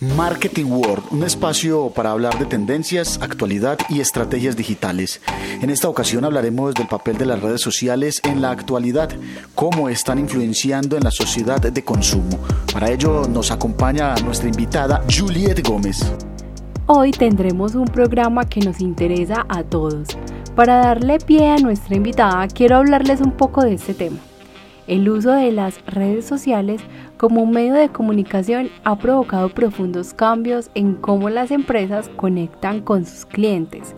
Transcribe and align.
Marketing 0.00 0.66
World, 0.66 1.04
un 1.10 1.22
espacio 1.22 1.88
para 1.88 2.10
hablar 2.10 2.38
de 2.38 2.44
tendencias, 2.44 3.18
actualidad 3.22 3.78
y 3.88 4.00
estrategias 4.00 4.54
digitales. 4.54 5.22
En 5.62 5.70
esta 5.70 5.88
ocasión 5.88 6.26
hablaremos 6.26 6.74
del 6.74 6.86
papel 6.86 7.16
de 7.16 7.24
las 7.24 7.40
redes 7.40 7.62
sociales 7.62 8.20
en 8.24 8.42
la 8.42 8.50
actualidad, 8.50 9.08
cómo 9.54 9.88
están 9.88 10.18
influenciando 10.18 10.98
en 10.98 11.04
la 11.04 11.10
sociedad 11.10 11.60
de 11.62 11.82
consumo. 11.82 12.38
Para 12.74 12.90
ello 12.90 13.22
nos 13.26 13.50
acompaña 13.50 14.14
nuestra 14.16 14.50
invitada 14.50 15.02
Juliette 15.10 15.66
Gómez. 15.66 16.04
Hoy 16.84 17.10
tendremos 17.12 17.74
un 17.74 17.86
programa 17.86 18.44
que 18.44 18.60
nos 18.60 18.82
interesa 18.82 19.46
a 19.48 19.62
todos. 19.62 20.08
Para 20.54 20.76
darle 20.76 21.16
pie 21.20 21.48
a 21.48 21.56
nuestra 21.56 21.96
invitada, 21.96 22.46
quiero 22.48 22.76
hablarles 22.76 23.22
un 23.22 23.32
poco 23.32 23.62
de 23.62 23.72
este 23.72 23.94
tema. 23.94 24.18
El 24.86 25.08
uso 25.08 25.32
de 25.32 25.50
las 25.50 25.84
redes 25.86 26.26
sociales 26.26 26.80
como 27.16 27.46
medio 27.46 27.74
de 27.74 27.88
comunicación 27.88 28.68
ha 28.84 28.96
provocado 28.98 29.48
profundos 29.48 30.12
cambios 30.12 30.70
en 30.74 30.94
cómo 30.94 31.30
las 31.30 31.50
empresas 31.50 32.10
conectan 32.16 32.80
con 32.80 33.06
sus 33.06 33.24
clientes. 33.24 33.94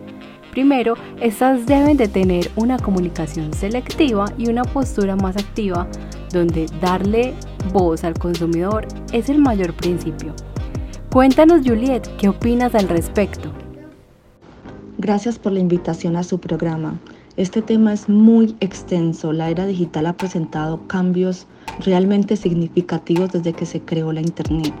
Primero, 0.51 0.95
estas 1.21 1.65
deben 1.65 1.97
de 1.97 2.07
tener 2.07 2.49
una 2.55 2.79
comunicación 2.79 3.53
selectiva 3.53 4.25
y 4.37 4.49
una 4.49 4.63
postura 4.63 5.15
más 5.15 5.37
activa, 5.37 5.87
donde 6.31 6.65
darle 6.81 7.33
voz 7.71 8.03
al 8.03 8.17
consumidor 8.17 8.87
es 9.11 9.29
el 9.29 9.39
mayor 9.39 9.73
principio. 9.73 10.33
Cuéntanos 11.11 11.61
Juliet, 11.65 12.07
¿qué 12.17 12.29
opinas 12.29 12.73
al 12.75 12.87
respecto? 12.87 13.51
Gracias 14.97 15.39
por 15.39 15.51
la 15.51 15.59
invitación 15.59 16.15
a 16.15 16.23
su 16.23 16.39
programa. 16.39 16.99
Este 17.39 17.61
tema 17.61 17.93
es 17.93 18.09
muy 18.09 18.57
extenso. 18.59 19.31
La 19.31 19.49
era 19.49 19.65
digital 19.65 20.07
ha 20.07 20.17
presentado 20.17 20.85
cambios 20.87 21.47
realmente 21.85 22.35
significativos 22.35 23.31
desde 23.31 23.53
que 23.53 23.65
se 23.65 23.79
creó 23.79 24.11
la 24.11 24.19
Internet. 24.19 24.73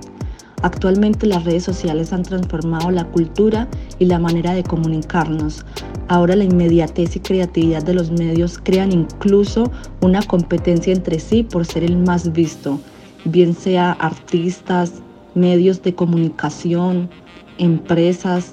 Actualmente 0.61 1.25
las 1.25 1.45
redes 1.45 1.63
sociales 1.63 2.11
han 2.11 2.23
transformado 2.23 2.91
la 2.91 3.05
cultura 3.05 3.69
y 3.97 4.07
la 4.07 4.19
manera 4.19 4.53
de 4.53 4.63
comunicarnos. 4.63 5.65
Ahora 6.09 6.35
la 6.35 6.43
inmediatez 6.43 7.15
y 7.15 7.21
creatividad 7.21 7.81
de 7.81 7.93
los 7.93 8.11
medios 8.11 8.59
crean 8.61 8.91
incluso 8.91 9.71
una 10.01 10.21
competencia 10.23 10.91
entre 10.91 11.17
sí 11.19 11.43
por 11.43 11.65
ser 11.65 11.85
el 11.85 11.95
más 11.95 12.33
visto, 12.33 12.77
bien 13.23 13.53
sea 13.53 13.93
artistas, 13.93 14.95
medios 15.33 15.81
de 15.81 15.95
comunicación, 15.95 17.09
empresas, 17.57 18.51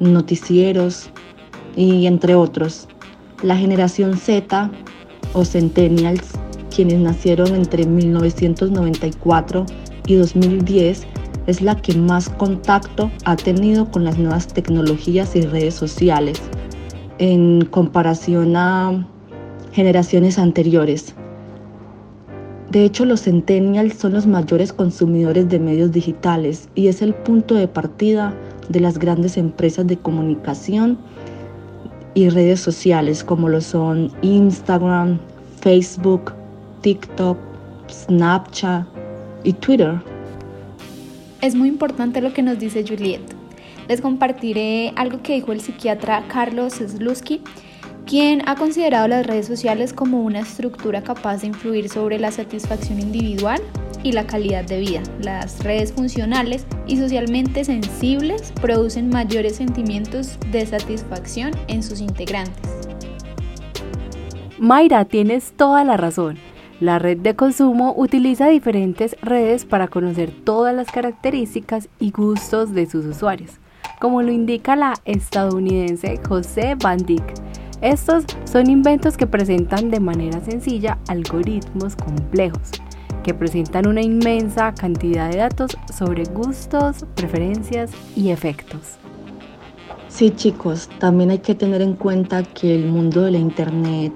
noticieros 0.00 1.08
y 1.76 2.06
entre 2.06 2.34
otros. 2.34 2.88
La 3.44 3.58
generación 3.58 4.16
Z 4.16 4.70
o 5.34 5.44
Centennials, 5.44 6.30
quienes 6.74 6.98
nacieron 7.00 7.54
entre 7.54 7.84
1994 7.84 9.66
y 10.06 10.14
2010, 10.14 11.06
es 11.46 11.60
la 11.60 11.76
que 11.76 11.94
más 11.94 12.30
contacto 12.30 13.10
ha 13.26 13.36
tenido 13.36 13.90
con 13.90 14.02
las 14.02 14.16
nuevas 14.16 14.46
tecnologías 14.46 15.36
y 15.36 15.42
redes 15.42 15.74
sociales 15.74 16.40
en 17.18 17.66
comparación 17.66 18.56
a 18.56 19.06
generaciones 19.72 20.38
anteriores. 20.38 21.14
De 22.70 22.86
hecho, 22.86 23.04
los 23.04 23.24
centennials 23.24 23.98
son 23.98 24.14
los 24.14 24.26
mayores 24.26 24.72
consumidores 24.72 25.50
de 25.50 25.58
medios 25.58 25.92
digitales 25.92 26.70
y 26.74 26.88
es 26.88 27.02
el 27.02 27.12
punto 27.12 27.56
de 27.56 27.68
partida 27.68 28.34
de 28.70 28.80
las 28.80 28.98
grandes 28.98 29.36
empresas 29.36 29.86
de 29.86 29.98
comunicación 29.98 30.98
y 32.14 32.28
redes 32.28 32.60
sociales 32.60 33.24
como 33.24 33.48
lo 33.48 33.60
son 33.60 34.12
Instagram, 34.22 35.18
Facebook, 35.60 36.32
TikTok, 36.80 37.36
Snapchat 37.90 38.86
y 39.42 39.52
Twitter. 39.52 40.00
Es 41.40 41.54
muy 41.54 41.68
importante 41.68 42.20
lo 42.20 42.32
que 42.32 42.42
nos 42.42 42.58
dice 42.58 42.84
Juliet. 42.86 43.20
Les 43.88 44.00
compartiré 44.00 44.92
algo 44.96 45.20
que 45.22 45.34
dijo 45.34 45.52
el 45.52 45.60
psiquiatra 45.60 46.24
Carlos 46.28 46.74
Slusky, 46.74 47.42
quien 48.06 48.42
ha 48.48 48.54
considerado 48.54 49.08
las 49.08 49.26
redes 49.26 49.46
sociales 49.46 49.92
como 49.92 50.22
una 50.22 50.40
estructura 50.40 51.02
capaz 51.02 51.42
de 51.42 51.48
influir 51.48 51.88
sobre 51.88 52.18
la 52.18 52.30
satisfacción 52.30 53.00
individual 53.00 53.60
y 54.04 54.12
la 54.12 54.26
calidad 54.26 54.64
de 54.64 54.78
vida. 54.78 55.02
Las 55.20 55.64
redes 55.64 55.92
funcionales 55.92 56.66
y 56.86 56.98
socialmente 56.98 57.64
sensibles 57.64 58.52
producen 58.60 59.08
mayores 59.08 59.56
sentimientos 59.56 60.38
de 60.52 60.64
satisfacción 60.66 61.50
en 61.66 61.82
sus 61.82 62.00
integrantes. 62.00 62.70
Mayra, 64.58 65.04
tienes 65.06 65.52
toda 65.56 65.82
la 65.82 65.96
razón. 65.96 66.36
La 66.80 66.98
red 66.98 67.18
de 67.18 67.34
consumo 67.34 67.94
utiliza 67.96 68.48
diferentes 68.48 69.16
redes 69.22 69.64
para 69.64 69.88
conocer 69.88 70.30
todas 70.44 70.74
las 70.74 70.90
características 70.90 71.88
y 71.98 72.10
gustos 72.10 72.74
de 72.74 72.86
sus 72.86 73.06
usuarios, 73.06 73.52
como 74.00 74.22
lo 74.22 74.30
indica 74.30 74.76
la 74.76 74.94
estadounidense 75.04 76.20
José 76.28 76.76
Van 76.76 76.98
Dyck. 76.98 77.24
Estos 77.80 78.24
son 78.44 78.70
inventos 78.70 79.16
que 79.16 79.26
presentan 79.26 79.90
de 79.90 80.00
manera 80.00 80.40
sencilla 80.40 80.98
algoritmos 81.08 81.96
complejos 81.96 82.70
que 83.24 83.34
presentan 83.34 83.88
una 83.88 84.02
inmensa 84.02 84.72
cantidad 84.72 85.28
de 85.28 85.38
datos 85.38 85.72
sobre 85.92 86.22
gustos, 86.24 87.04
preferencias 87.16 87.90
y 88.14 88.28
efectos. 88.28 88.98
Sí 90.08 90.30
chicos, 90.30 90.88
también 91.00 91.30
hay 91.30 91.38
que 91.38 91.56
tener 91.56 91.82
en 91.82 91.94
cuenta 91.94 92.44
que 92.44 92.76
el 92.76 92.86
mundo 92.86 93.22
de 93.22 93.32
la 93.32 93.38
Internet 93.38 94.12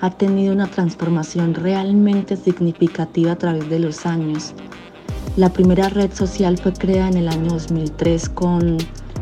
ha 0.00 0.10
tenido 0.10 0.52
una 0.52 0.66
transformación 0.66 1.54
realmente 1.54 2.36
significativa 2.36 3.32
a 3.32 3.38
través 3.38 3.68
de 3.70 3.78
los 3.78 4.04
años. 4.06 4.54
La 5.36 5.50
primera 5.50 5.88
red 5.88 6.12
social 6.12 6.58
fue 6.58 6.72
creada 6.72 7.10
en 7.10 7.18
el 7.18 7.28
año 7.28 7.50
2003 7.50 8.28
con 8.30 8.78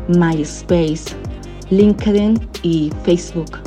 MySpace, 0.07 1.15
LinkedIn 1.69 2.39
y 2.63 2.91
Facebook. 3.03 3.59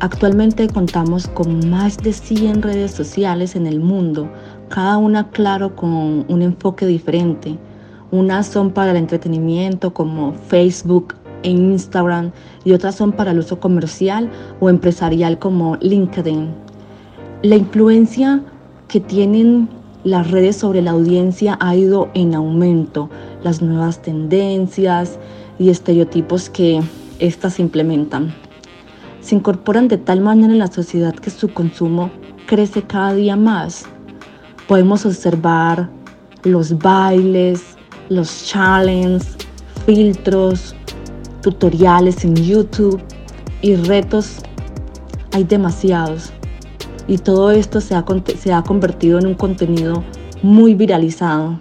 Actualmente 0.00 0.66
contamos 0.66 1.28
con 1.28 1.70
más 1.70 1.96
de 1.98 2.12
100 2.12 2.62
redes 2.62 2.90
sociales 2.90 3.54
en 3.54 3.68
el 3.68 3.78
mundo, 3.78 4.28
cada 4.72 4.96
una 4.96 5.28
claro 5.28 5.76
con 5.76 6.24
un 6.26 6.40
enfoque 6.40 6.86
diferente. 6.86 7.58
Unas 8.10 8.46
son 8.46 8.70
para 8.70 8.92
el 8.92 8.96
entretenimiento 8.96 9.92
como 9.92 10.32
Facebook 10.32 11.14
e 11.42 11.50
Instagram 11.50 12.32
y 12.64 12.72
otras 12.72 12.94
son 12.94 13.12
para 13.12 13.32
el 13.32 13.38
uso 13.38 13.60
comercial 13.60 14.30
o 14.60 14.70
empresarial 14.70 15.38
como 15.38 15.76
LinkedIn. 15.76 16.48
La 17.42 17.56
influencia 17.56 18.40
que 18.88 19.00
tienen 19.00 19.68
las 20.04 20.30
redes 20.30 20.56
sobre 20.56 20.80
la 20.80 20.92
audiencia 20.92 21.58
ha 21.60 21.76
ido 21.76 22.08
en 22.14 22.34
aumento. 22.34 23.10
Las 23.44 23.60
nuevas 23.60 24.00
tendencias 24.00 25.18
y 25.58 25.68
estereotipos 25.68 26.48
que 26.48 26.80
éstas 27.18 27.60
implementan 27.60 28.32
se 29.20 29.34
incorporan 29.34 29.88
de 29.88 29.98
tal 29.98 30.22
manera 30.22 30.50
en 30.50 30.58
la 30.58 30.72
sociedad 30.72 31.14
que 31.14 31.28
su 31.28 31.52
consumo 31.52 32.10
crece 32.46 32.82
cada 32.82 33.12
día 33.12 33.36
más 33.36 33.86
podemos 34.72 35.04
observar 35.04 35.90
los 36.44 36.78
bailes, 36.78 37.76
los 38.08 38.46
challenges, 38.46 39.36
filtros, 39.84 40.74
tutoriales 41.42 42.24
en 42.24 42.34
YouTube 42.34 42.98
y 43.60 43.76
retos. 43.76 44.38
Hay 45.32 45.44
demasiados. 45.44 46.32
Y 47.06 47.18
todo 47.18 47.50
esto 47.50 47.82
se 47.82 47.94
ha, 47.94 48.62
convertido 48.62 49.18
en 49.18 49.26
un 49.26 49.34
contenido 49.34 50.02
muy 50.42 50.74
viralizado. 50.74 51.60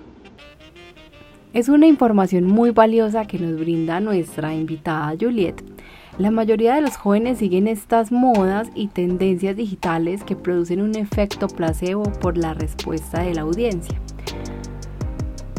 Es 1.52 1.68
una 1.68 1.88
información 1.88 2.46
muy 2.46 2.72
valiosa 2.72 3.28
que 3.28 3.38
nos 3.38 3.60
brinda 3.60 4.00
nuestra 4.00 4.54
invitada 4.54 5.18
Juliet 5.20 5.62
la 6.22 6.30
mayoría 6.30 6.76
de 6.76 6.82
los 6.82 6.98
jóvenes 6.98 7.40
siguen 7.40 7.68
estas 7.68 8.12
modas 8.12 8.70
y 8.76 8.90
tendencias 8.90 9.56
digitales 9.56 10.24
que 10.24 10.36
producen 10.36 10.80
un 10.80 10.96
efecto 10.96 11.48
placebo 11.48 12.04
por 12.04 12.38
la 12.38 12.54
respuesta 12.54 13.24
de 13.24 13.34
la 13.34 13.42
audiencia. 13.42 14.00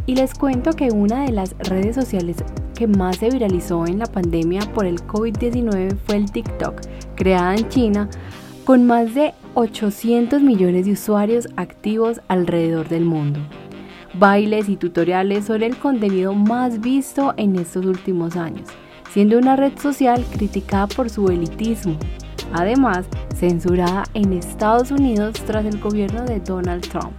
Y 0.07 0.15
les 0.15 0.35
cuento 0.35 0.73
que 0.75 0.91
una 0.91 1.25
de 1.25 1.33
las 1.33 1.57
redes 1.59 1.97
sociales 1.97 2.37
que 2.77 2.87
más 2.87 3.17
se 3.17 3.31
viralizó 3.31 3.89
en 3.89 3.99
la 3.99 4.07
pandemia 4.07 4.61
por 4.73 4.87
el 4.87 5.05
COVID-19 5.05 5.97
fue 6.07 6.17
el 6.17 6.31
TikTok, 6.31 6.81
creada 7.17 7.57
en 7.57 7.69
China, 7.69 8.09
con 8.65 8.87
más 8.87 9.17
de 9.17 9.35
800 9.55 10.43
millones 10.43 10.87
de 10.87 10.93
usuarios 10.93 11.49
activos 11.57 12.21
alrededor 12.29 12.89
del 12.89 13.05
mundo. 13.05 13.41
Bailes 14.15 14.69
y 14.69 14.77
tutoriales 14.77 15.47
son 15.47 15.65
el 15.65 15.77
contenido 15.77 16.35
más 16.35 16.81
visto 16.81 17.35
en 17.37 17.57
estos 17.57 17.85
últimos 17.85 18.37
años 18.37 18.69
siendo 19.13 19.37
una 19.37 19.57
red 19.57 19.79
social 19.79 20.25
criticada 20.33 20.87
por 20.87 21.11
su 21.11 21.29
elitismo, 21.29 21.99
además 22.55 23.05
censurada 23.37 24.05
en 24.15 24.33
Estados 24.33 24.91
Unidos 24.91 25.35
tras 25.45 25.67
el 25.67 25.79
gobierno 25.79 26.23
de 26.25 26.41
Donald 26.41 26.89
Trump. 26.89 27.13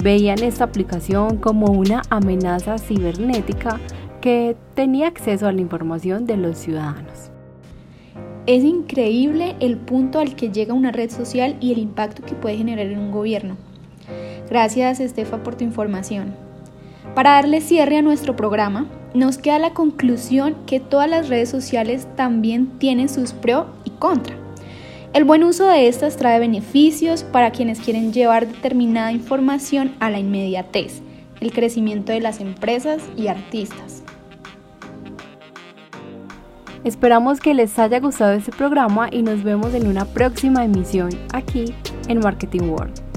Veían 0.00 0.40
esta 0.44 0.62
aplicación 0.62 1.38
como 1.38 1.72
una 1.72 2.02
amenaza 2.10 2.78
cibernética 2.78 3.80
que 4.20 4.56
tenía 4.74 5.08
acceso 5.08 5.48
a 5.48 5.52
la 5.52 5.60
información 5.60 6.24
de 6.24 6.36
los 6.36 6.56
ciudadanos. 6.56 7.32
Es 8.46 8.62
increíble 8.62 9.56
el 9.58 9.76
punto 9.76 10.20
al 10.20 10.36
que 10.36 10.50
llega 10.50 10.72
una 10.72 10.92
red 10.92 11.10
social 11.10 11.56
y 11.60 11.72
el 11.72 11.78
impacto 11.78 12.22
que 12.22 12.36
puede 12.36 12.58
generar 12.58 12.86
en 12.86 12.98
un 12.98 13.10
gobierno. 13.10 13.56
Gracias 14.48 15.00
Estefa 15.00 15.42
por 15.42 15.56
tu 15.56 15.64
información. 15.64 16.32
Para 17.16 17.32
darle 17.32 17.60
cierre 17.60 17.98
a 17.98 18.02
nuestro 18.02 18.36
programa, 18.36 18.86
nos 19.14 19.38
queda 19.38 19.58
la 19.58 19.74
conclusión 19.74 20.56
que 20.66 20.80
todas 20.80 21.08
las 21.08 21.28
redes 21.28 21.48
sociales 21.48 22.06
también 22.16 22.78
tienen 22.78 23.08
sus 23.08 23.32
pro 23.32 23.66
y 23.84 23.90
contra. 23.90 24.36
El 25.14 25.24
buen 25.24 25.42
uso 25.42 25.66
de 25.66 25.88
estas 25.88 26.16
trae 26.16 26.38
beneficios 26.38 27.24
para 27.24 27.50
quienes 27.50 27.80
quieren 27.80 28.12
llevar 28.12 28.46
determinada 28.46 29.10
información 29.10 29.94
a 30.00 30.10
la 30.10 30.18
inmediatez, 30.18 31.00
el 31.40 31.52
crecimiento 31.52 32.12
de 32.12 32.20
las 32.20 32.40
empresas 32.40 33.02
y 33.16 33.28
artistas. 33.28 34.02
Esperamos 36.84 37.40
que 37.40 37.54
les 37.54 37.78
haya 37.78 37.98
gustado 38.00 38.32
este 38.32 38.52
programa 38.52 39.08
y 39.10 39.22
nos 39.22 39.42
vemos 39.42 39.74
en 39.74 39.88
una 39.88 40.04
próxima 40.04 40.64
emisión 40.64 41.10
aquí 41.32 41.74
en 42.08 42.20
Marketing 42.20 42.68
World. 42.68 43.07